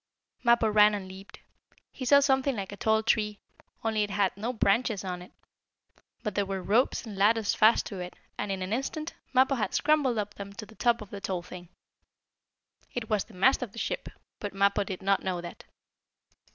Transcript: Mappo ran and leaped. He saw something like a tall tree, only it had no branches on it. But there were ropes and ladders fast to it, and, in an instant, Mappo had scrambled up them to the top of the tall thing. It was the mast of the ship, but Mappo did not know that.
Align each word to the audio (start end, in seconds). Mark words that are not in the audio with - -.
Mappo 0.41 0.67
ran 0.67 0.95
and 0.95 1.07
leaped. 1.07 1.41
He 1.91 2.05
saw 2.05 2.21
something 2.21 2.55
like 2.55 2.71
a 2.71 2.75
tall 2.75 3.03
tree, 3.03 3.37
only 3.83 4.01
it 4.01 4.09
had 4.09 4.35
no 4.35 4.51
branches 4.51 5.03
on 5.05 5.21
it. 5.21 5.31
But 6.23 6.33
there 6.33 6.43
were 6.47 6.63
ropes 6.63 7.05
and 7.05 7.15
ladders 7.15 7.53
fast 7.53 7.85
to 7.85 7.99
it, 7.99 8.15
and, 8.35 8.51
in 8.51 8.63
an 8.63 8.73
instant, 8.73 9.13
Mappo 9.31 9.53
had 9.53 9.75
scrambled 9.75 10.17
up 10.17 10.33
them 10.33 10.53
to 10.53 10.65
the 10.65 10.73
top 10.73 11.03
of 11.03 11.11
the 11.11 11.21
tall 11.21 11.43
thing. 11.43 11.69
It 12.95 13.11
was 13.11 13.25
the 13.25 13.35
mast 13.35 13.61
of 13.61 13.73
the 13.73 13.77
ship, 13.77 14.09
but 14.39 14.55
Mappo 14.55 14.83
did 14.83 15.03
not 15.03 15.21
know 15.21 15.39
that. 15.39 15.65